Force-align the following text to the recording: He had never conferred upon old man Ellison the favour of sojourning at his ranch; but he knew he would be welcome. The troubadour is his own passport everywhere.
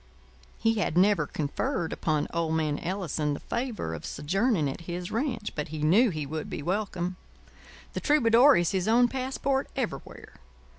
He 0.57 0.79
had 0.79 0.97
never 0.97 1.27
conferred 1.27 1.93
upon 1.93 2.25
old 2.33 2.55
man 2.55 2.79
Ellison 2.79 3.35
the 3.35 3.39
favour 3.39 3.93
of 3.93 4.03
sojourning 4.03 4.67
at 4.67 4.81
his 4.89 5.11
ranch; 5.11 5.53
but 5.53 5.67
he 5.67 5.83
knew 5.83 6.09
he 6.09 6.25
would 6.25 6.49
be 6.49 6.63
welcome. 6.63 7.17
The 7.93 7.99
troubadour 7.99 8.57
is 8.57 8.71
his 8.71 8.87
own 8.87 9.07
passport 9.09 9.69
everywhere. 9.75 10.37